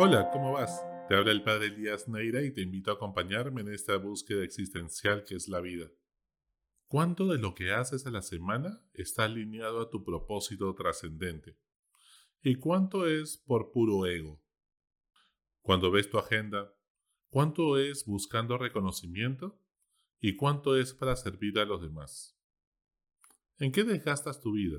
Hola, 0.00 0.30
¿cómo 0.30 0.52
vas? 0.52 0.86
Te 1.08 1.16
habla 1.16 1.32
el 1.32 1.42
padre 1.42 1.66
Elías 1.66 2.06
Neira 2.06 2.44
y 2.44 2.52
te 2.52 2.60
invito 2.60 2.92
a 2.92 2.94
acompañarme 2.94 3.62
en 3.62 3.74
esta 3.74 3.96
búsqueda 3.96 4.44
existencial 4.44 5.24
que 5.24 5.34
es 5.34 5.48
la 5.48 5.60
vida. 5.60 5.90
¿Cuánto 6.86 7.26
de 7.26 7.38
lo 7.38 7.56
que 7.56 7.72
haces 7.72 8.06
a 8.06 8.12
la 8.12 8.22
semana 8.22 8.80
está 8.94 9.24
alineado 9.24 9.80
a 9.80 9.90
tu 9.90 10.04
propósito 10.04 10.72
trascendente? 10.76 11.58
¿Y 12.44 12.54
cuánto 12.60 13.08
es 13.08 13.38
por 13.38 13.72
puro 13.72 14.06
ego? 14.06 14.40
Cuando 15.62 15.90
ves 15.90 16.08
tu 16.08 16.16
agenda, 16.16 16.72
¿cuánto 17.28 17.76
es 17.76 18.06
buscando 18.06 18.56
reconocimiento? 18.56 19.60
¿Y 20.20 20.36
cuánto 20.36 20.76
es 20.76 20.94
para 20.94 21.16
servir 21.16 21.58
a 21.58 21.64
los 21.64 21.82
demás? 21.82 22.38
¿En 23.58 23.72
qué 23.72 23.82
desgastas 23.82 24.40
tu 24.40 24.52
vida? 24.52 24.78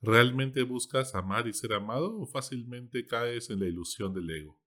¿Realmente 0.00 0.62
buscas 0.62 1.14
amar 1.14 1.48
y 1.48 1.52
ser 1.52 1.72
amado 1.72 2.16
o 2.20 2.26
fácilmente 2.26 3.04
caes 3.06 3.50
en 3.50 3.60
la 3.60 3.66
ilusión 3.66 4.14
del 4.14 4.30
ego? 4.30 4.60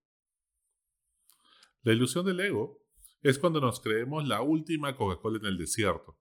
La 1.84 1.94
ilusión 1.94 2.26
del 2.26 2.40
ego 2.42 2.82
es 3.22 3.40
cuando 3.40 3.62
nos 3.62 3.80
creemos 3.80 4.28
la 4.28 4.42
última 4.42 4.96
Coca-Cola 4.96 5.40
en 5.40 5.46
el 5.46 5.58
desierto, 5.58 6.18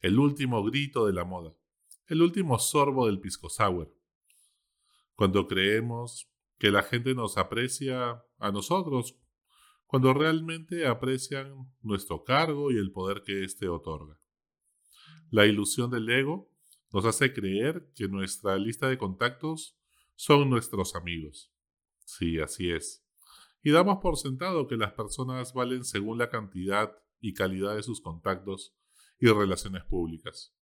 el 0.00 0.18
último 0.18 0.62
grito 0.62 1.06
de 1.06 1.12
la 1.12 1.24
moda, 1.24 1.54
el 2.06 2.22
último 2.22 2.58
sorbo 2.58 3.06
del 3.06 3.20
pisco 3.20 3.48
sour. 3.48 3.92
Cuando 5.14 5.48
creemos 5.48 6.30
que 6.58 6.70
la 6.70 6.82
gente 6.82 7.14
nos 7.14 7.38
aprecia 7.38 8.24
a 8.38 8.52
nosotros, 8.52 9.18
cuando 9.86 10.14
realmente 10.14 10.86
aprecian 10.86 11.72
nuestro 11.82 12.22
cargo 12.22 12.70
y 12.70 12.76
el 12.76 12.92
poder 12.92 13.22
que 13.22 13.44
éste 13.44 13.68
otorga. 13.68 14.20
La 15.30 15.46
ilusión 15.46 15.90
del 15.90 16.08
ego 16.08 16.50
nos 16.96 17.04
hace 17.04 17.30
creer 17.30 17.92
que 17.94 18.08
nuestra 18.08 18.56
lista 18.56 18.88
de 18.88 18.96
contactos 18.96 19.78
son 20.14 20.48
nuestros 20.48 20.94
amigos. 20.94 21.52
Sí, 22.06 22.38
así 22.38 22.70
es. 22.70 23.06
Y 23.62 23.70
damos 23.70 23.98
por 23.98 24.16
sentado 24.16 24.66
que 24.66 24.78
las 24.78 24.94
personas 24.94 25.52
valen 25.52 25.84
según 25.84 26.16
la 26.16 26.30
cantidad 26.30 26.96
y 27.20 27.34
calidad 27.34 27.76
de 27.76 27.82
sus 27.82 28.00
contactos 28.00 28.74
y 29.20 29.26
relaciones 29.26 29.84
públicas. 29.84 30.56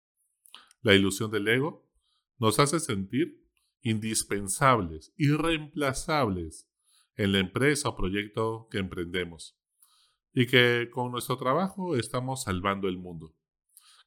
La 0.82 0.96
ilusión 0.96 1.30
del 1.30 1.48
ego 1.48 1.88
nos 2.40 2.58
hace 2.58 2.80
sentir 2.80 3.46
indispensables, 3.84 5.14
irreemplazables 5.18 6.68
en 7.16 7.32
la 7.32 7.38
empresa 7.38 7.90
o 7.90 7.96
proyecto 7.96 8.68
que 8.72 8.80
emprendemos 8.80 9.56
y 10.34 10.48
que 10.48 10.90
con 10.92 11.12
nuestro 11.12 11.38
trabajo 11.38 11.96
estamos 11.96 12.42
salvando 12.42 12.88
el 12.88 12.98
mundo 12.98 13.36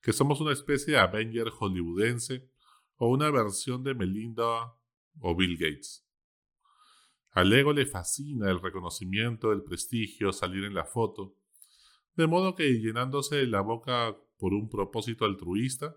que 0.07 0.13
somos 0.13 0.41
una 0.41 0.53
especie 0.53 0.93
de 0.93 1.01
Avenger 1.01 1.51
hollywoodense 1.51 2.49
o 2.95 3.09
una 3.09 3.29
versión 3.29 3.83
de 3.83 3.93
Melinda 3.93 4.73
o 5.19 5.35
Bill 5.35 5.59
Gates. 5.59 6.07
Al 7.33 7.53
ego 7.53 7.73
le 7.73 7.87
fascina 7.87 8.49
el 8.49 8.63
reconocimiento, 8.63 9.51
el 9.51 9.65
prestigio, 9.65 10.33
salir 10.33 10.63
en 10.63 10.75
la 10.75 10.85
foto, 10.85 11.35
de 12.15 12.29
modo 12.29 12.55
que 12.55 12.75
llenándose 12.75 13.49
la 13.49 13.63
boca 13.63 14.17
por 14.39 14.55
un 14.55 14.69
propósito 14.69 15.25
altruista, 15.25 15.97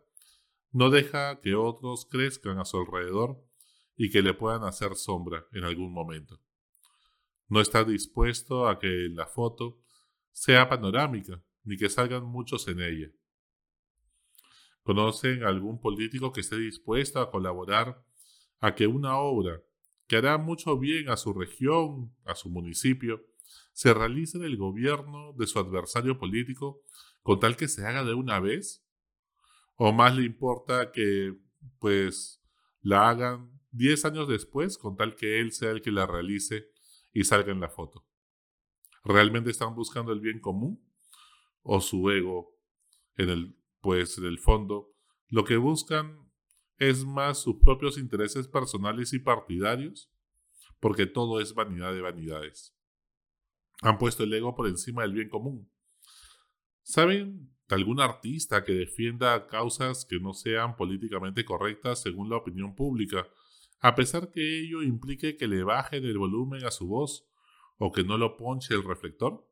no 0.71 0.89
deja 0.89 1.39
que 1.39 1.53
otros 1.53 2.07
crezcan 2.09 2.57
a 2.57 2.65
su 2.65 2.77
alrededor 2.77 3.45
y 3.95 4.09
que 4.09 4.23
le 4.23 4.33
puedan 4.33 4.63
hacer 4.63 4.95
sombra 4.95 5.45
en 5.51 5.65
algún 5.65 5.93
momento. 5.93 6.41
No 7.47 7.61
está 7.61 7.83
dispuesto 7.83 8.67
a 8.67 8.79
que 8.79 9.07
la 9.11 9.27
foto 9.27 9.77
sea 10.31 10.67
panorámica, 10.67 11.43
ni 11.63 11.77
que 11.77 11.89
salgan 11.89 12.23
muchos 12.23 12.67
en 12.69 12.81
ella. 12.81 13.11
¿Conocen 14.83 15.43
algún 15.43 15.79
político 15.79 16.31
que 16.31 16.41
esté 16.41 16.57
dispuesto 16.57 17.19
a 17.19 17.29
colaborar 17.29 18.03
a 18.59 18.75
que 18.75 18.87
una 18.87 19.17
obra 19.17 19.61
que 20.07 20.17
hará 20.17 20.37
mucho 20.37 20.77
bien 20.77 21.09
a 21.09 21.17
su 21.17 21.33
región, 21.33 22.15
a 22.25 22.35
su 22.35 22.49
municipio, 22.49 23.23
se 23.73 23.93
realice 23.93 24.37
en 24.37 24.43
el 24.43 24.57
gobierno 24.57 25.33
de 25.33 25.47
su 25.47 25.59
adversario 25.59 26.17
político 26.17 26.81
con 27.21 27.39
tal 27.39 27.55
que 27.55 27.67
se 27.67 27.85
haga 27.85 28.03
de 28.03 28.13
una 28.13 28.39
vez? 28.39 28.83
¿O 29.75 29.93
más 29.93 30.15
le 30.15 30.25
importa 30.25 30.91
que, 30.91 31.35
pues, 31.79 32.43
la 32.81 33.09
hagan 33.09 33.61
10 33.71 34.03
años 34.05 34.27
después 34.27 34.77
con 34.77 34.97
tal 34.97 35.15
que 35.15 35.39
él 35.39 35.51
sea 35.51 35.71
el 35.71 35.81
que 35.81 35.91
la 35.91 36.05
realice 36.05 36.69
y 37.13 37.23
salga 37.23 37.51
en 37.51 37.59
la 37.59 37.69
foto? 37.69 38.05
¿Realmente 39.03 39.51
están 39.51 39.75
buscando 39.75 40.11
el 40.11 40.19
bien 40.19 40.39
común 40.39 40.83
o 41.61 41.79
su 41.81 42.09
ego 42.09 42.57
en 43.15 43.29
el 43.29 43.58
pues 43.81 44.17
en 44.17 44.25
el 44.25 44.39
fondo 44.39 44.93
lo 45.27 45.43
que 45.43 45.57
buscan 45.57 46.29
es 46.77 47.05
más 47.05 47.41
sus 47.41 47.57
propios 47.57 47.97
intereses 47.97 48.47
personales 48.47 49.13
y 49.13 49.19
partidarios, 49.19 50.11
porque 50.79 51.05
todo 51.05 51.41
es 51.41 51.53
vanidad 51.53 51.93
de 51.93 52.01
vanidades. 52.01 52.75
Han 53.81 53.97
puesto 53.97 54.23
el 54.23 54.33
ego 54.33 54.55
por 54.55 54.67
encima 54.67 55.03
del 55.03 55.13
bien 55.13 55.29
común. 55.29 55.71
¿Saben 56.81 57.53
algún 57.67 57.99
artista 57.99 58.63
que 58.63 58.73
defienda 58.73 59.47
causas 59.47 60.05
que 60.05 60.19
no 60.19 60.33
sean 60.33 60.75
políticamente 60.75 61.45
correctas 61.45 62.01
según 62.01 62.29
la 62.29 62.37
opinión 62.37 62.75
pública, 62.75 63.27
a 63.79 63.95
pesar 63.95 64.31
que 64.31 64.59
ello 64.61 64.81
implique 64.81 65.37
que 65.37 65.47
le 65.47 65.63
bajen 65.63 66.03
el 66.03 66.17
volumen 66.17 66.65
a 66.65 66.71
su 66.71 66.87
voz 66.87 67.29
o 67.77 67.91
que 67.91 68.03
no 68.03 68.17
lo 68.17 68.37
ponche 68.37 68.73
el 68.73 68.83
reflector? 68.83 69.45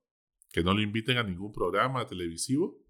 ¿Que 0.50 0.64
no 0.64 0.74
lo 0.74 0.82
inviten 0.82 1.18
a 1.18 1.24
ningún 1.24 1.52
programa 1.52 2.08
televisivo? 2.08 2.87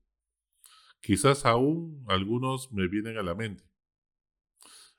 Quizás 1.02 1.46
aún 1.46 2.04
algunos 2.08 2.72
me 2.72 2.88
vienen 2.88 3.18
a 3.18 3.24
la 3.24 3.36
mente. 3.36 3.64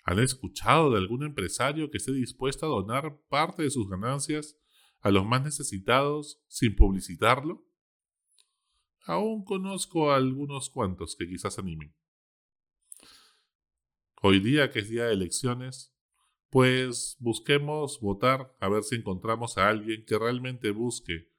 ¿Han 0.04 0.20
escuchado 0.20 0.90
de 0.90 0.98
algún 0.98 1.22
empresario 1.22 1.90
que 1.90 1.98
esté 1.98 2.12
dispuesto 2.12 2.64
a 2.64 2.68
donar 2.68 3.20
parte 3.28 3.62
de 3.62 3.70
sus 3.70 3.88
ganancias 3.90 4.56
a 5.00 5.10
los 5.10 5.26
más 5.26 5.42
necesitados 5.42 6.42
sin 6.48 6.74
publicitarlo? 6.76 7.66
Aún 9.04 9.44
conozco 9.44 10.10
a 10.10 10.16
algunos 10.16 10.70
cuantos 10.70 11.16
que 11.16 11.28
quizás 11.28 11.58
animen. 11.58 11.94
Hoy 14.20 14.40
día 14.40 14.70
que 14.70 14.80
es 14.80 14.88
día 14.88 15.06
de 15.06 15.12
elecciones, 15.12 15.94
pues 16.50 17.16
busquemos 17.20 18.00
votar 18.00 18.56
a 18.60 18.68
ver 18.68 18.82
si 18.82 18.96
encontramos 18.96 19.58
a 19.58 19.68
alguien 19.68 20.04
que 20.06 20.18
realmente 20.18 20.70
busque 20.70 21.30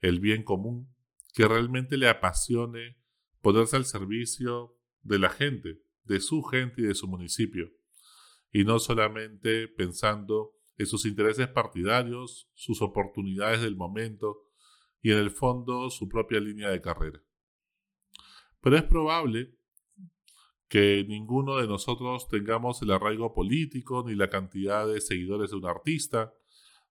el 0.00 0.20
bien 0.20 0.42
común, 0.42 0.94
que 1.34 1.46
realmente 1.46 1.96
le 1.96 2.08
apasione 2.08 2.99
ponerse 3.40 3.76
al 3.76 3.84
servicio 3.84 4.76
de 5.02 5.18
la 5.18 5.30
gente, 5.30 5.82
de 6.04 6.20
su 6.20 6.42
gente 6.42 6.82
y 6.82 6.84
de 6.84 6.94
su 6.94 7.08
municipio, 7.08 7.70
y 8.52 8.64
no 8.64 8.78
solamente 8.78 9.68
pensando 9.68 10.52
en 10.76 10.86
sus 10.86 11.04
intereses 11.04 11.48
partidarios, 11.48 12.50
sus 12.54 12.82
oportunidades 12.82 13.60
del 13.60 13.76
momento 13.76 14.46
y 15.02 15.12
en 15.12 15.18
el 15.18 15.30
fondo 15.30 15.90
su 15.90 16.08
propia 16.08 16.40
línea 16.40 16.70
de 16.70 16.80
carrera. 16.80 17.22
Pero 18.60 18.76
es 18.76 18.82
probable 18.84 19.54
que 20.68 21.04
ninguno 21.06 21.56
de 21.56 21.66
nosotros 21.66 22.28
tengamos 22.28 22.80
el 22.82 22.92
arraigo 22.92 23.34
político, 23.34 24.04
ni 24.06 24.14
la 24.14 24.30
cantidad 24.30 24.86
de 24.86 25.00
seguidores 25.00 25.50
de 25.50 25.56
un 25.56 25.66
artista, 25.66 26.32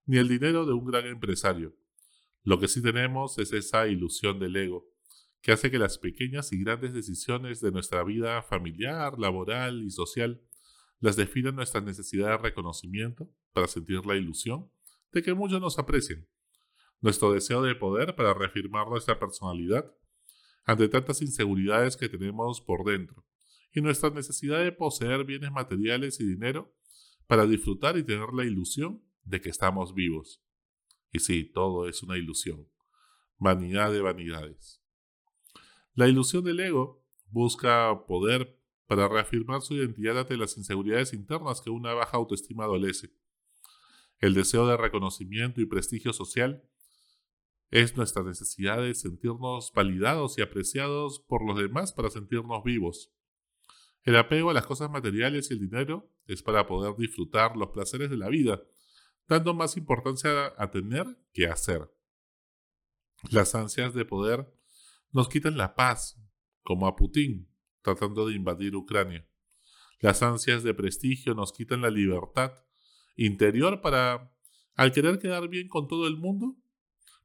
ni 0.06 0.18
el 0.18 0.28
dinero 0.28 0.66
de 0.66 0.72
un 0.72 0.84
gran 0.84 1.06
empresario. 1.06 1.74
Lo 2.42 2.58
que 2.58 2.68
sí 2.68 2.82
tenemos 2.82 3.38
es 3.38 3.52
esa 3.52 3.86
ilusión 3.86 4.38
del 4.38 4.56
ego, 4.56 4.86
que 5.42 5.52
hace 5.52 5.70
que 5.70 5.78
las 5.78 5.98
pequeñas 5.98 6.52
y 6.52 6.62
grandes 6.62 6.92
decisiones 6.92 7.60
de 7.60 7.72
nuestra 7.72 8.04
vida 8.04 8.42
familiar, 8.42 9.18
laboral 9.18 9.82
y 9.82 9.90
social 9.90 10.42
las 11.00 11.16
definan 11.16 11.56
nuestra 11.56 11.80
necesidad 11.80 12.28
de 12.28 12.38
reconocimiento 12.38 13.30
para 13.52 13.66
sentir 13.66 14.04
la 14.04 14.16
ilusión 14.16 14.70
de 15.12 15.22
que 15.22 15.34
muchos 15.34 15.60
nos 15.60 15.78
aprecien, 15.78 16.28
nuestro 17.00 17.32
deseo 17.32 17.62
de 17.62 17.74
poder 17.74 18.14
para 18.14 18.34
reafirmar 18.34 18.88
nuestra 18.88 19.18
personalidad 19.18 19.90
ante 20.64 20.88
tantas 20.88 21.22
inseguridades 21.22 21.96
que 21.96 22.08
tenemos 22.08 22.60
por 22.60 22.84
dentro, 22.84 23.24
y 23.72 23.80
nuestra 23.80 24.10
necesidad 24.10 24.62
de 24.62 24.72
poseer 24.72 25.24
bienes 25.24 25.50
materiales 25.50 26.20
y 26.20 26.26
dinero 26.26 26.74
para 27.26 27.46
disfrutar 27.46 27.96
y 27.96 28.02
tener 28.02 28.32
la 28.34 28.44
ilusión 28.44 29.02
de 29.22 29.40
que 29.40 29.48
estamos 29.48 29.94
vivos. 29.94 30.44
Y 31.12 31.20
sí, 31.20 31.44
todo 31.44 31.88
es 31.88 32.02
una 32.02 32.18
ilusión, 32.18 32.68
vanidad 33.38 33.90
de 33.90 34.00
vanidades. 34.00 34.79
La 35.94 36.08
ilusión 36.08 36.44
del 36.44 36.60
ego 36.60 37.04
busca 37.30 38.06
poder 38.06 38.58
para 38.86 39.08
reafirmar 39.08 39.62
su 39.62 39.74
identidad 39.74 40.18
ante 40.18 40.36
las 40.36 40.56
inseguridades 40.56 41.12
internas 41.12 41.60
que 41.60 41.70
una 41.70 41.94
baja 41.94 42.16
autoestima 42.16 42.64
adolece. 42.64 43.10
El 44.18 44.34
deseo 44.34 44.66
de 44.66 44.76
reconocimiento 44.76 45.60
y 45.60 45.66
prestigio 45.66 46.12
social 46.12 46.62
es 47.70 47.96
nuestra 47.96 48.22
necesidad 48.22 48.82
de 48.82 48.94
sentirnos 48.94 49.72
validados 49.72 50.38
y 50.38 50.42
apreciados 50.42 51.20
por 51.20 51.46
los 51.46 51.56
demás 51.58 51.92
para 51.92 52.10
sentirnos 52.10 52.64
vivos. 52.64 53.12
El 54.02 54.16
apego 54.16 54.50
a 54.50 54.54
las 54.54 54.66
cosas 54.66 54.90
materiales 54.90 55.50
y 55.50 55.54
el 55.54 55.60
dinero 55.60 56.10
es 56.26 56.42
para 56.42 56.66
poder 56.66 56.96
disfrutar 56.96 57.56
los 57.56 57.70
placeres 57.70 58.10
de 58.10 58.16
la 58.16 58.28
vida, 58.28 58.62
dando 59.28 59.54
más 59.54 59.76
importancia 59.76 60.52
a 60.56 60.70
tener 60.70 61.06
que 61.32 61.46
hacer. 61.46 61.90
Las 63.30 63.54
ansias 63.54 63.94
de 63.94 64.04
poder 64.04 64.52
nos 65.12 65.28
quitan 65.28 65.56
la 65.56 65.74
paz, 65.74 66.20
como 66.62 66.86
a 66.86 66.96
Putin 66.96 67.48
tratando 67.82 68.26
de 68.26 68.34
invadir 68.34 68.76
Ucrania. 68.76 69.26
Las 70.00 70.22
ansias 70.22 70.62
de 70.62 70.74
prestigio 70.74 71.34
nos 71.34 71.52
quitan 71.52 71.82
la 71.82 71.90
libertad 71.90 72.52
interior 73.16 73.80
para 73.80 74.32
Al 74.76 74.92
querer 74.92 75.18
quedar 75.18 75.48
bien 75.48 75.68
con 75.68 75.88
todo 75.88 76.06
el 76.06 76.16
mundo, 76.16 76.56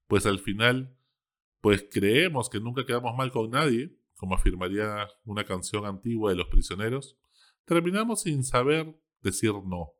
pues 0.07 0.25
al 0.25 0.39
final, 0.39 0.97
pues 1.61 1.85
creemos 1.89 2.49
que 2.49 2.59
nunca 2.59 2.85
quedamos 2.85 3.15
mal 3.15 3.31
con 3.31 3.49
nadie, 3.49 3.97
como 4.15 4.35
afirmaría 4.35 5.07
una 5.23 5.45
canción 5.45 5.85
antigua 5.85 6.31
de 6.31 6.37
los 6.37 6.47
prisioneros, 6.47 7.17
terminamos 7.65 8.23
sin 8.23 8.43
saber 8.43 8.99
decir 9.21 9.53
no. 9.65 9.93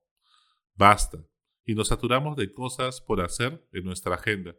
Basta. 0.74 1.26
Y 1.64 1.76
nos 1.76 1.88
saturamos 1.88 2.36
de 2.36 2.52
cosas 2.52 3.02
por 3.02 3.22
hacer 3.22 3.66
en 3.72 3.86
nuestra 3.86 4.16
agenda, 4.16 4.56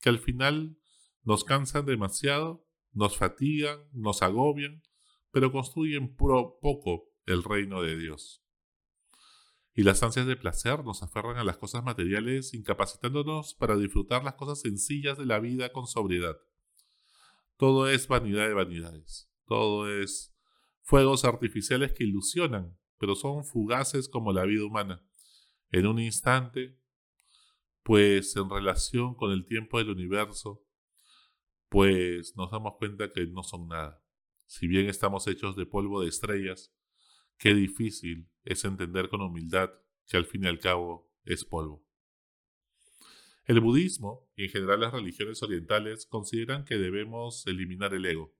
que 0.00 0.08
al 0.08 0.18
final 0.18 0.78
nos 1.22 1.44
cansan 1.44 1.84
demasiado, 1.84 2.65
nos 2.96 3.18
fatigan, 3.18 3.78
nos 3.92 4.22
agobian, 4.22 4.82
pero 5.30 5.52
construyen 5.52 6.16
poco 6.16 7.12
el 7.26 7.44
reino 7.44 7.82
de 7.82 7.98
Dios. 7.98 8.42
Y 9.74 9.82
las 9.82 10.02
ansias 10.02 10.26
de 10.26 10.36
placer 10.36 10.82
nos 10.82 11.02
aferran 11.02 11.36
a 11.36 11.44
las 11.44 11.58
cosas 11.58 11.84
materiales, 11.84 12.54
incapacitándonos 12.54 13.54
para 13.54 13.76
disfrutar 13.76 14.24
las 14.24 14.34
cosas 14.34 14.62
sencillas 14.62 15.18
de 15.18 15.26
la 15.26 15.38
vida 15.38 15.72
con 15.72 15.86
sobriedad. 15.86 16.38
Todo 17.58 17.86
es 17.86 18.08
vanidad 18.08 18.48
de 18.48 18.54
vanidades. 18.54 19.30
Todo 19.44 19.90
es 19.90 20.34
fuegos 20.80 21.26
artificiales 21.26 21.92
que 21.92 22.04
ilusionan, 22.04 22.78
pero 22.96 23.14
son 23.14 23.44
fugaces 23.44 24.08
como 24.08 24.32
la 24.32 24.46
vida 24.46 24.64
humana. 24.64 25.06
En 25.70 25.86
un 25.86 25.98
instante, 25.98 26.80
pues 27.82 28.34
en 28.36 28.48
relación 28.48 29.14
con 29.14 29.32
el 29.32 29.44
tiempo 29.44 29.76
del 29.76 29.90
universo, 29.90 30.65
pues 31.68 32.36
nos 32.36 32.50
damos 32.50 32.74
cuenta 32.78 33.12
que 33.12 33.26
no 33.26 33.42
son 33.42 33.68
nada. 33.68 34.02
Si 34.46 34.66
bien 34.66 34.86
estamos 34.86 35.26
hechos 35.26 35.56
de 35.56 35.66
polvo 35.66 36.02
de 36.02 36.08
estrellas, 36.08 36.72
qué 37.38 37.54
difícil 37.54 38.28
es 38.44 38.64
entender 38.64 39.08
con 39.08 39.20
humildad 39.20 39.70
que 40.06 40.16
al 40.16 40.26
fin 40.26 40.44
y 40.44 40.46
al 40.46 40.60
cabo 40.60 41.10
es 41.24 41.44
polvo. 41.44 41.84
El 43.44 43.60
budismo 43.60 44.28
y 44.36 44.44
en 44.44 44.50
general 44.50 44.80
las 44.80 44.92
religiones 44.92 45.42
orientales 45.42 46.06
consideran 46.06 46.64
que 46.64 46.76
debemos 46.76 47.46
eliminar 47.46 47.94
el 47.94 48.04
ego, 48.04 48.34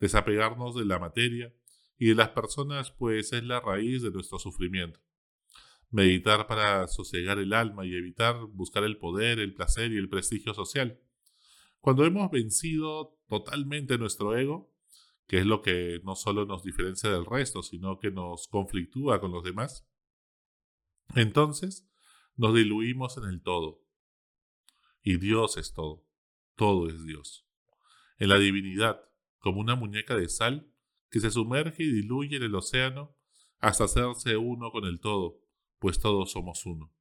desapegarnos 0.00 0.74
de 0.74 0.86
la 0.86 0.98
materia 0.98 1.54
y 1.98 2.08
de 2.08 2.14
las 2.14 2.30
personas, 2.30 2.90
pues 2.90 3.32
es 3.32 3.44
la 3.44 3.60
raíz 3.60 4.02
de 4.02 4.10
nuestro 4.10 4.38
sufrimiento. 4.38 5.00
Meditar 5.90 6.46
para 6.46 6.88
sosegar 6.88 7.38
el 7.38 7.52
alma 7.52 7.86
y 7.86 7.94
evitar 7.94 8.46
buscar 8.46 8.84
el 8.84 8.96
poder, 8.96 9.38
el 9.38 9.54
placer 9.54 9.92
y 9.92 9.98
el 9.98 10.08
prestigio 10.08 10.54
social. 10.54 11.00
Cuando 11.84 12.06
hemos 12.06 12.30
vencido 12.30 13.20
totalmente 13.28 13.98
nuestro 13.98 14.34
ego, 14.38 14.74
que 15.26 15.40
es 15.40 15.44
lo 15.44 15.60
que 15.60 16.00
no 16.02 16.16
solo 16.16 16.46
nos 16.46 16.62
diferencia 16.62 17.10
del 17.10 17.26
resto, 17.26 17.62
sino 17.62 17.98
que 17.98 18.10
nos 18.10 18.48
conflictúa 18.48 19.20
con 19.20 19.32
los 19.32 19.44
demás, 19.44 19.86
entonces 21.14 21.86
nos 22.36 22.54
diluimos 22.54 23.18
en 23.18 23.24
el 23.24 23.42
todo, 23.42 23.82
y 25.02 25.18
Dios 25.18 25.58
es 25.58 25.74
todo. 25.74 26.06
Todo 26.56 26.88
es 26.88 27.04
Dios. 27.04 27.46
En 28.16 28.30
la 28.30 28.38
divinidad, 28.38 29.02
como 29.36 29.60
una 29.60 29.74
muñeca 29.74 30.16
de 30.16 30.30
sal 30.30 30.72
que 31.10 31.20
se 31.20 31.30
sumerge 31.30 31.82
y 31.82 31.92
diluye 31.92 32.38
en 32.38 32.44
el 32.44 32.54
océano 32.54 33.14
hasta 33.58 33.84
hacerse 33.84 34.38
uno 34.38 34.70
con 34.70 34.86
el 34.86 35.00
todo, 35.00 35.38
pues 35.80 36.00
todos 36.00 36.32
somos 36.32 36.64
uno. 36.64 36.94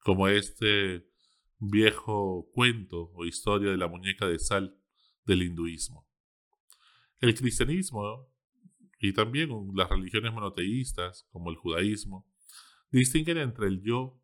Como 0.00 0.28
este 0.28 1.09
viejo 1.60 2.50
cuento 2.52 3.12
o 3.14 3.24
historia 3.24 3.70
de 3.70 3.76
la 3.76 3.86
muñeca 3.86 4.26
de 4.26 4.38
sal 4.38 4.78
del 5.24 5.42
hinduismo. 5.42 6.08
El 7.20 7.34
cristianismo 7.34 8.28
y 8.98 9.12
también 9.12 9.50
las 9.74 9.88
religiones 9.88 10.32
monoteístas, 10.32 11.26
como 11.30 11.50
el 11.50 11.56
judaísmo, 11.56 12.26
distinguen 12.90 13.38
entre 13.38 13.68
el 13.68 13.82
yo 13.82 14.20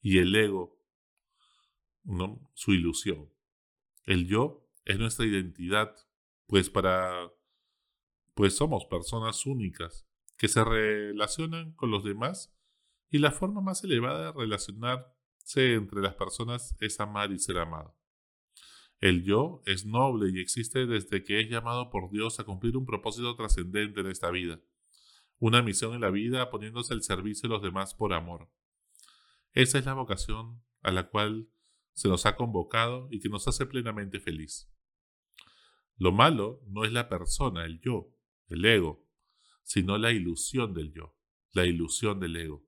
y 0.00 0.18
el 0.18 0.34
ego 0.34 0.76
su 2.54 2.72
ilusión. 2.72 3.30
El 4.04 4.26
yo 4.26 4.68
es 4.84 4.98
nuestra 4.98 5.26
identidad, 5.26 5.94
pues 6.46 6.70
para 6.70 7.32
pues 8.34 8.54
somos 8.54 8.84
personas 8.84 9.46
únicas 9.46 10.06
que 10.36 10.48
se 10.48 10.62
relacionan 10.62 11.72
con 11.72 11.90
los 11.90 12.04
demás 12.04 12.54
y 13.10 13.18
la 13.18 13.32
forma 13.32 13.60
más 13.60 13.82
elevada 13.82 14.32
de 14.32 15.15
entre 15.54 16.00
las 16.00 16.14
personas 16.14 16.76
es 16.80 16.98
amar 17.00 17.30
y 17.30 17.38
ser 17.38 17.58
amado. 17.58 17.96
El 18.98 19.24
yo 19.24 19.62
es 19.66 19.86
noble 19.86 20.30
y 20.30 20.40
existe 20.40 20.86
desde 20.86 21.22
que 21.22 21.40
es 21.40 21.48
llamado 21.48 21.90
por 21.90 22.10
Dios 22.10 22.40
a 22.40 22.44
cumplir 22.44 22.76
un 22.76 22.86
propósito 22.86 23.34
trascendente 23.36 24.00
en 24.00 24.08
esta 24.08 24.30
vida, 24.30 24.60
una 25.38 25.62
misión 25.62 25.94
en 25.94 26.00
la 26.00 26.10
vida 26.10 26.50
poniéndose 26.50 26.94
al 26.94 27.02
servicio 27.02 27.48
de 27.48 27.54
los 27.54 27.62
demás 27.62 27.94
por 27.94 28.12
amor. 28.12 28.50
Esa 29.52 29.78
es 29.78 29.86
la 29.86 29.94
vocación 29.94 30.62
a 30.82 30.90
la 30.90 31.08
cual 31.08 31.48
se 31.92 32.08
nos 32.08 32.26
ha 32.26 32.36
convocado 32.36 33.08
y 33.10 33.20
que 33.20 33.28
nos 33.28 33.46
hace 33.48 33.66
plenamente 33.66 34.20
feliz. 34.20 34.70
Lo 35.96 36.12
malo 36.12 36.60
no 36.66 36.84
es 36.84 36.92
la 36.92 37.08
persona, 37.08 37.64
el 37.64 37.80
yo, 37.80 38.14
el 38.48 38.64
ego, 38.64 39.06
sino 39.62 39.96
la 39.96 40.12
ilusión 40.12 40.74
del 40.74 40.92
yo, 40.92 41.16
la 41.52 41.64
ilusión 41.64 42.20
del 42.20 42.36
ego, 42.36 42.66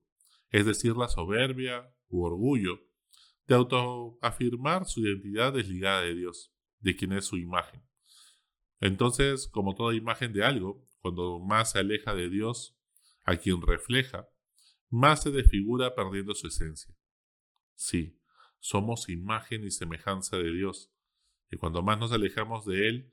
es 0.50 0.64
decir, 0.64 0.96
la 0.96 1.08
soberbia 1.08 1.94
u 2.08 2.24
orgullo 2.24 2.80
de 3.46 3.54
autoafirmar 3.54 4.84
su 4.84 5.00
identidad 5.00 5.54
desligada 5.54 6.02
de 6.02 6.14
Dios, 6.14 6.52
de 6.80 6.96
quien 6.96 7.12
es 7.12 7.26
su 7.26 7.36
imagen. 7.36 7.82
Entonces, 8.80 9.48
como 9.48 9.74
toda 9.74 9.94
imagen 9.94 10.32
de 10.32 10.44
algo, 10.44 10.86
cuando 11.00 11.40
más 11.40 11.72
se 11.72 11.78
aleja 11.78 12.14
de 12.14 12.28
Dios, 12.28 12.76
a 13.24 13.36
quien 13.36 13.62
refleja, 13.62 14.28
más 14.90 15.22
se 15.22 15.30
desfigura 15.30 15.94
perdiendo 15.94 16.34
su 16.34 16.46
esencia. 16.46 16.94
Sí, 17.74 18.20
somos 18.58 19.08
imagen 19.08 19.64
y 19.64 19.70
semejanza 19.70 20.36
de 20.36 20.52
Dios. 20.52 20.92
Y 21.50 21.56
cuando 21.56 21.82
más 21.82 21.98
nos 21.98 22.12
alejamos 22.12 22.64
de 22.66 22.88
Él, 22.88 23.12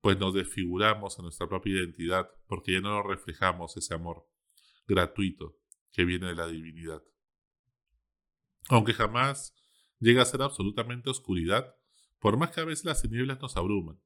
pues 0.00 0.18
nos 0.18 0.34
desfiguramos 0.34 1.18
a 1.18 1.22
nuestra 1.22 1.48
propia 1.48 1.74
identidad, 1.74 2.30
porque 2.46 2.72
ya 2.72 2.80
no 2.80 3.02
reflejamos 3.02 3.76
ese 3.76 3.94
amor 3.94 4.26
gratuito 4.86 5.58
que 5.92 6.04
viene 6.04 6.28
de 6.28 6.34
la 6.34 6.46
divinidad. 6.46 7.02
Aunque 8.68 8.94
jamás 8.94 9.54
llega 9.98 10.22
a 10.22 10.26
ser 10.26 10.42
absolutamente 10.42 11.10
oscuridad, 11.10 11.74
por 12.18 12.36
más 12.36 12.50
que 12.50 12.60
a 12.60 12.64
veces 12.64 12.84
las 12.84 13.02
tinieblas 13.02 13.40
nos 13.40 13.56
abruman, 13.56 14.00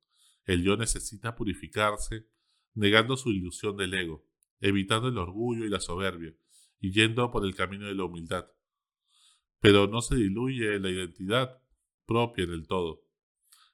el 0.45 0.62
yo 0.62 0.77
necesita 0.77 1.35
purificarse, 1.35 2.29
negando 2.75 3.17
su 3.17 3.31
ilusión 3.31 3.77
del 3.77 3.95
ego, 3.95 4.27
evitando 4.61 5.09
el 5.09 5.19
orgullo 5.19 5.65
y 5.65 5.69
la 5.69 5.81
soberbia, 5.81 6.35
y 6.81 6.93
yendo 6.93 7.31
por 7.31 7.45
el 7.45 7.55
camino 7.55 7.87
de 7.87 7.94
la 7.94 8.05
humildad, 8.05 8.46
pero 9.61 9.87
no 9.87 10.03
se 10.03 10.17
diluye 10.17 10.79
la 10.79 10.91
identidad 10.91 11.63
propia 12.05 12.46
del 12.46 12.67
todo. 12.67 13.03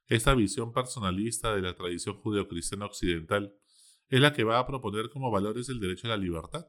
Esta 0.06 0.34
visión 0.34 0.72
personalista 0.72 1.54
de 1.54 1.62
la 1.62 1.74
tradición 1.74 2.16
judeocristiana 2.16 2.86
occidental 2.86 3.54
es 4.08 4.20
la 4.20 4.32
que 4.32 4.44
va 4.44 4.58
a 4.58 4.66
proponer 4.66 5.08
como 5.10 5.30
valores 5.30 5.68
el 5.68 5.80
derecho 5.80 6.06
a 6.06 6.10
la 6.10 6.16
libertad, 6.16 6.66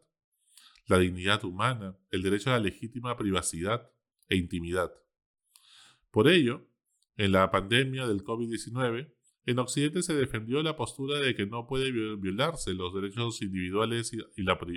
la 0.88 0.98
dignidad 1.00 1.44
humana, 1.44 1.98
el 2.12 2.22
derecho 2.22 2.50
a 2.50 2.54
la 2.54 2.60
legítima 2.60 3.18
privacidad 3.18 3.92
e 4.32 4.38
intimidad. 4.38 4.92
Por 6.10 6.28
ello, 6.28 6.68
en 7.18 7.32
la 7.32 7.52
pandemia 7.52 8.08
del 8.08 8.24
COVID-19, 8.24 9.14
en 9.46 9.60
Occidente 9.60 10.02
se 10.02 10.16
defendió 10.16 10.64
la 10.64 10.76
postura 10.76 11.20
de 11.20 11.36
que 11.36 11.46
no 11.46 11.68
puede 11.68 11.92
violarse 11.92 12.74
los 12.74 12.94
derechos 12.96 13.42
individuales 13.44 14.12
y 14.14 14.20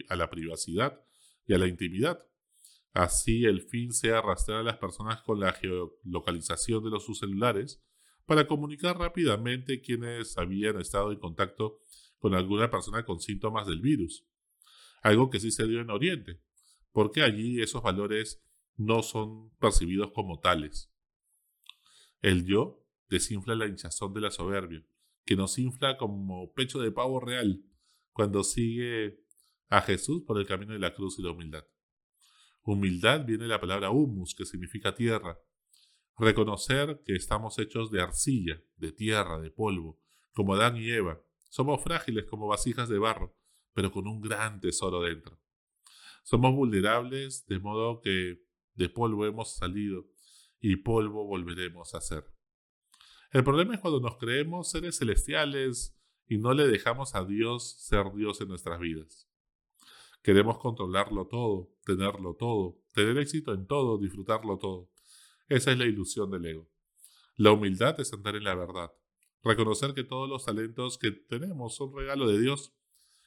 a 0.09 0.17
la 0.17 0.31
privacidad 0.31 1.01
y 1.47 1.55
a 1.55 1.59
la 1.59 1.67
intimidad, 1.67 2.23
Así 2.95 3.45
el 3.45 3.61
fin 3.61 3.93
sea 3.93 4.19
arrastrar 4.19 4.61
a 4.61 4.63
las 4.63 4.79
personas 4.79 5.21
con 5.23 5.41
la 5.41 5.53
geolocalización 5.53 6.85
de 6.85 6.91
los 6.91 7.05
sus 7.05 7.19
celulares 7.19 7.83
para 8.25 8.47
comunicar 8.47 8.97
rápidamente 8.97 9.83
quienes 9.83 10.39
habían 10.39 10.81
estado 10.81 11.11
en 11.11 11.19
contacto 11.19 11.81
con 12.21 12.35
alguna 12.35 12.71
persona 12.71 13.05
con 13.05 13.19
síntomas 13.19 13.67
del 13.67 13.81
virus. 13.81 14.25
Algo 15.03 15.29
que 15.29 15.41
sí 15.41 15.51
se 15.51 15.67
dio 15.67 15.81
en 15.81 15.91
Oriente, 15.91 16.41
porque 16.93 17.23
allí 17.23 17.61
esos 17.61 17.83
valores 17.83 18.41
no 18.77 19.03
son 19.03 19.51
percibidos 19.59 20.13
como 20.13 20.41
tales. 20.41 20.93
El 22.21 22.45
yo 22.47 22.85
desinfla 23.09 23.55
la 23.55 23.67
hinchazón 23.67 24.15
de 24.15 24.21
la 24.21 24.31
soberbia, 24.31 24.85
que 25.25 25.37
nos 25.37 25.59
infla 25.59 25.97
como 25.97 26.53
pecho 26.53 26.81
de 26.81 26.91
pavo 26.91 27.21
real 27.21 27.63
cuando 28.13 28.45
sigue 28.45 29.21
a 29.69 29.81
Jesús 29.81 30.23
por 30.27 30.39
el 30.39 30.47
camino 30.47 30.73
de 30.73 30.79
la 30.79 30.95
cruz 30.95 31.19
y 31.19 31.23
la 31.23 31.33
humildad. 31.33 31.65
Humildad 32.63 33.27
viene 33.27 33.45
de 33.45 33.49
la 33.49 33.61
palabra 33.61 33.91
humus, 33.91 34.35
que 34.35 34.47
significa 34.47 34.95
tierra. 34.95 35.39
Reconocer 36.17 37.03
que 37.05 37.15
estamos 37.15 37.59
hechos 37.59 37.91
de 37.91 38.01
arcilla, 38.01 38.63
de 38.77 38.93
tierra, 38.93 39.39
de 39.39 39.51
polvo, 39.51 40.01
como 40.33 40.55
Adán 40.55 40.77
y 40.77 40.91
Eva. 40.91 41.21
Somos 41.51 41.83
frágiles 41.83 42.25
como 42.25 42.47
vasijas 42.47 42.89
de 42.89 42.99
barro, 42.99 43.37
pero 43.75 43.93
con 43.93 44.07
un 44.07 44.21
gran 44.21 44.61
tesoro 44.61 45.03
dentro. 45.03 45.39
Somos 46.23 46.55
vulnerables, 46.55 47.45
de 47.47 47.59
modo 47.59 48.01
que 48.01 48.44
de 48.75 48.89
polvo 48.89 49.27
hemos 49.27 49.57
salido 49.57 50.07
y 50.61 50.77
polvo 50.77 51.27
volveremos 51.27 51.95
a 51.95 52.01
ser. 52.01 52.25
El 53.31 53.45
problema 53.45 53.75
es 53.75 53.81
cuando 53.81 54.01
nos 54.01 54.17
creemos 54.17 54.71
seres 54.71 54.99
celestiales 54.99 55.99
y 56.27 56.39
no 56.39 56.55
le 56.55 56.67
dejamos 56.67 57.15
a 57.15 57.25
Dios 57.25 57.77
ser 57.81 58.13
Dios 58.15 58.41
en 58.41 58.49
nuestras 58.49 58.81
vidas. 58.81 59.29
Queremos 60.23 60.59
controlarlo 60.59 61.27
todo, 61.27 61.75
tenerlo 61.85 62.35
todo, 62.35 62.81
tener 62.93 63.19
éxito 63.19 63.53
en 63.53 63.67
todo, 63.67 63.99
disfrutarlo 63.99 64.57
todo. 64.59 64.91
Esa 65.49 65.73
es 65.73 65.79
la 65.79 65.85
ilusión 65.85 66.31
del 66.31 66.47
ego. 66.47 66.71
La 67.37 67.53
humildad 67.53 68.01
es 68.01 68.13
andar 68.13 68.37
en 68.37 68.45
la 68.45 68.55
verdad, 68.55 68.93
reconocer 69.43 69.93
que 69.93 70.05
todos 70.05 70.29
los 70.29 70.45
talentos 70.45 70.97
que 70.97 71.11
tenemos 71.11 71.77
son 71.77 71.95
regalo 71.95 72.29
de 72.29 72.41
Dios, 72.41 72.73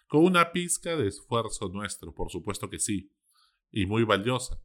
con 0.07 0.23
una 0.23 0.51
pizca 0.51 0.95
de 0.95 1.07
esfuerzo 1.07 1.67
nuestro, 1.69 2.15
por 2.15 2.31
supuesto 2.31 2.69
que 2.69 2.79
sí, 2.79 3.13
y 3.71 3.85
muy 3.85 4.03
valiosa, 4.03 4.59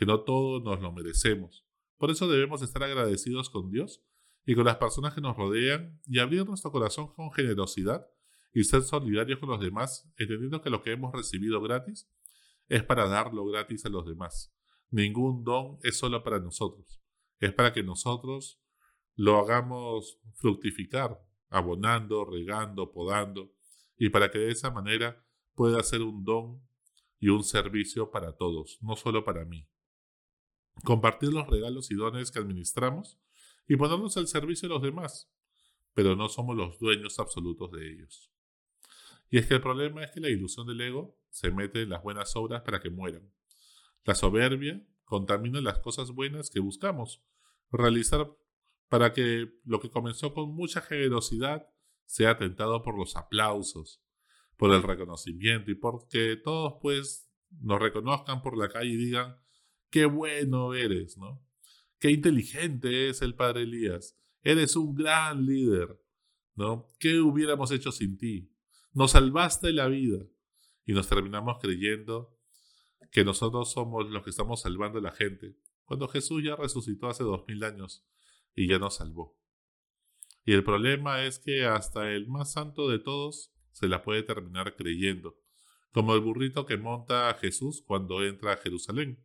que 0.00 0.06
no 0.06 0.22
todos 0.22 0.62
nos 0.62 0.80
lo 0.80 0.92
merecemos. 0.92 1.66
Por 1.98 2.10
eso 2.10 2.26
debemos 2.26 2.62
estar 2.62 2.82
agradecidos 2.82 3.50
con 3.50 3.70
Dios 3.70 4.02
y 4.46 4.54
con 4.54 4.64
las 4.64 4.78
personas 4.78 5.12
que 5.12 5.20
nos 5.20 5.36
rodean 5.36 6.00
y 6.06 6.20
abrir 6.20 6.46
nuestro 6.46 6.72
corazón 6.72 7.12
con 7.12 7.30
generosidad 7.32 8.06
y 8.54 8.64
ser 8.64 8.80
solidarios 8.80 9.38
con 9.38 9.50
los 9.50 9.60
demás, 9.60 10.10
entendiendo 10.16 10.62
que 10.62 10.70
lo 10.70 10.80
que 10.80 10.92
hemos 10.92 11.12
recibido 11.12 11.60
gratis 11.60 12.08
es 12.68 12.82
para 12.82 13.08
darlo 13.08 13.44
gratis 13.44 13.84
a 13.84 13.90
los 13.90 14.06
demás. 14.06 14.56
Ningún 14.88 15.44
don 15.44 15.76
es 15.82 15.98
solo 15.98 16.24
para 16.24 16.38
nosotros, 16.38 17.02
es 17.38 17.52
para 17.52 17.74
que 17.74 17.82
nosotros 17.82 18.58
lo 19.16 19.38
hagamos 19.38 20.18
fructificar, 20.36 21.20
abonando, 21.50 22.24
regando, 22.24 22.90
podando, 22.90 23.52
y 23.98 24.08
para 24.08 24.30
que 24.30 24.38
de 24.38 24.50
esa 24.50 24.70
manera 24.70 25.22
pueda 25.54 25.82
ser 25.82 26.00
un 26.00 26.24
don 26.24 26.66
y 27.18 27.28
un 27.28 27.44
servicio 27.44 28.10
para 28.10 28.34
todos, 28.38 28.78
no 28.80 28.96
solo 28.96 29.26
para 29.26 29.44
mí. 29.44 29.68
Compartir 30.84 31.32
los 31.32 31.46
regalos 31.46 31.90
y 31.90 31.94
dones 31.94 32.30
que 32.30 32.38
administramos 32.38 33.18
y 33.68 33.76
ponernos 33.76 34.16
al 34.16 34.26
servicio 34.26 34.68
de 34.68 34.74
los 34.74 34.82
demás, 34.82 35.30
pero 35.94 36.16
no 36.16 36.28
somos 36.28 36.56
los 36.56 36.78
dueños 36.78 37.18
absolutos 37.18 37.70
de 37.72 37.90
ellos. 37.90 38.30
Y 39.30 39.38
es 39.38 39.46
que 39.46 39.54
el 39.54 39.60
problema 39.60 40.02
es 40.02 40.10
que 40.10 40.20
la 40.20 40.28
ilusión 40.28 40.66
del 40.66 40.80
ego 40.80 41.16
se 41.30 41.50
mete 41.50 41.82
en 41.82 41.90
las 41.90 42.02
buenas 42.02 42.34
obras 42.34 42.62
para 42.62 42.80
que 42.80 42.90
mueran. 42.90 43.30
La 44.04 44.14
soberbia 44.14 44.84
contamina 45.04 45.60
las 45.60 45.78
cosas 45.78 46.10
buenas 46.10 46.50
que 46.50 46.60
buscamos 46.60 47.22
realizar 47.70 48.28
para 48.88 49.12
que 49.12 49.52
lo 49.64 49.80
que 49.80 49.90
comenzó 49.90 50.34
con 50.34 50.54
mucha 50.54 50.80
generosidad 50.80 51.68
sea 52.06 52.36
tentado 52.36 52.82
por 52.82 52.98
los 52.98 53.16
aplausos, 53.16 54.02
por 54.56 54.74
el 54.74 54.82
reconocimiento 54.82 55.70
y 55.70 55.76
porque 55.76 56.36
todos 56.36 56.74
pues 56.82 57.30
nos 57.60 57.80
reconozcan 57.80 58.42
por 58.42 58.56
la 58.58 58.68
calle 58.68 58.90
y 58.90 58.96
digan, 58.96 59.39
qué 59.90 60.06
bueno 60.06 60.74
eres, 60.74 61.16
¿no? 61.18 61.44
Qué 61.98 62.10
inteligente 62.10 63.08
es 63.08 63.22
el 63.22 63.34
padre 63.34 63.62
Elías. 63.62 64.16
Eres 64.42 64.74
un 64.76 64.94
gran 64.94 65.44
líder, 65.44 66.00
¿no? 66.54 66.88
¿Qué 66.98 67.20
hubiéramos 67.20 67.70
hecho 67.72 67.92
sin 67.92 68.16
ti? 68.16 68.50
Nos 68.92 69.12
salvaste 69.12 69.72
la 69.72 69.86
vida. 69.88 70.24
Y 70.86 70.92
nos 70.92 71.08
terminamos 71.08 71.58
creyendo 71.60 72.36
que 73.12 73.24
nosotros 73.24 73.70
somos 73.72 74.08
los 74.10 74.24
que 74.24 74.30
estamos 74.30 74.62
salvando 74.62 74.98
a 74.98 75.02
la 75.02 75.12
gente, 75.12 75.56
cuando 75.84 76.08
Jesús 76.08 76.42
ya 76.42 76.56
resucitó 76.56 77.08
hace 77.08 77.22
dos 77.22 77.44
mil 77.46 77.62
años 77.64 78.06
y 78.54 78.68
ya 78.68 78.78
nos 78.78 78.96
salvó. 78.96 79.38
Y 80.44 80.52
el 80.52 80.64
problema 80.64 81.24
es 81.24 81.38
que 81.38 81.64
hasta 81.64 82.12
el 82.12 82.28
más 82.28 82.52
santo 82.52 82.88
de 82.88 82.98
todos 82.98 83.52
se 83.72 83.88
la 83.88 84.02
puede 84.02 84.22
terminar 84.22 84.74
creyendo, 84.74 85.36
como 85.92 86.14
el 86.14 86.20
burrito 86.20 86.66
que 86.66 86.76
monta 86.76 87.28
a 87.28 87.34
Jesús 87.34 87.82
cuando 87.86 88.24
entra 88.24 88.54
a 88.54 88.56
Jerusalén 88.56 89.24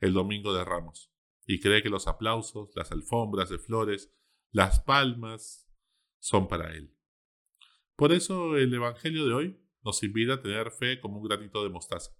el 0.00 0.12
domingo 0.12 0.52
de 0.54 0.64
Ramos, 0.64 1.12
y 1.46 1.60
cree 1.60 1.82
que 1.82 1.90
los 1.90 2.08
aplausos, 2.08 2.70
las 2.74 2.92
alfombras 2.92 3.48
de 3.48 3.58
flores, 3.58 4.12
las 4.50 4.80
palmas 4.80 5.68
son 6.18 6.48
para 6.48 6.74
él. 6.74 6.96
Por 7.96 8.12
eso 8.12 8.56
el 8.56 8.72
Evangelio 8.74 9.26
de 9.26 9.34
hoy 9.34 9.60
nos 9.82 10.02
invita 10.02 10.34
a 10.34 10.42
tener 10.42 10.70
fe 10.70 11.00
como 11.00 11.18
un 11.18 11.28
granito 11.28 11.62
de 11.62 11.70
mostaza, 11.70 12.12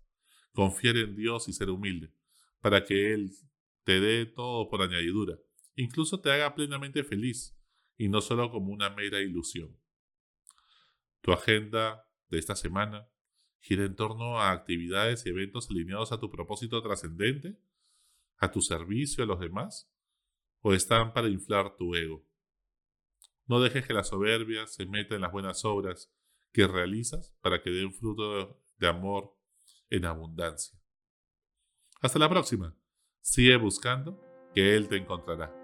confiar 0.53 0.97
en 0.97 1.17
Dios 1.17 1.49
y 1.49 1.53
ser 1.53 1.71
humilde, 1.71 2.13
para 2.61 2.85
que 2.85 3.13
Él 3.13 3.33
te 3.85 4.01
dé 4.01 4.25
todo 4.25 4.69
por 4.69 4.83
añadidura, 4.83 5.39
incluso 5.75 6.21
te 6.21 6.31
haga 6.31 6.55
plenamente 6.55 7.05
feliz, 7.05 7.59
y 7.99 8.09
no 8.09 8.21
solo 8.21 8.51
como 8.51 8.73
una 8.73 8.91
mera 8.91 9.21
ilusión. 9.21 9.77
Tu 11.21 11.33
agenda 11.33 12.09
de 12.29 12.39
esta 12.39 12.57
semana 12.57 13.09
gira 13.61 13.85
en 13.85 13.97
torno 13.97 14.41
a 14.41 14.53
actividades 14.53 15.27
y 15.27 15.31
eventos 15.31 15.69
alineados 15.71 16.13
a 16.13 16.21
tu 16.21 16.31
propósito 16.31 16.81
trascendente, 16.83 17.59
a 18.39 18.51
tu 18.51 18.61
servicio 18.61 19.25
a 19.25 19.27
los 19.27 19.41
demás, 19.41 19.91
o 20.61 20.73
están 20.73 21.13
para 21.13 21.29
inflar 21.29 21.77
tu 21.77 21.95
ego. 21.95 22.27
No 23.47 23.61
dejes 23.61 23.87
que 23.87 23.95
la 23.95 24.05
soberbia 24.05 24.67
se 24.67 24.87
meta 24.87 25.15
en 25.15 25.21
las 25.21 25.33
buenas 25.33 25.65
obras 25.65 26.13
que 26.53 26.67
realizas 26.67 27.37
para 27.41 27.63
que 27.63 27.71
den 27.71 27.93
fruto 27.93 28.61
de 28.77 28.89
amor 28.89 29.37
en 29.91 30.05
abundancia. 30.05 30.79
Hasta 32.01 32.19
la 32.19 32.29
próxima. 32.29 32.77
Sigue 33.21 33.57
buscando 33.57 34.21
que 34.55 34.77
Él 34.77 34.89
te 34.89 34.97
encontrará. 34.97 35.56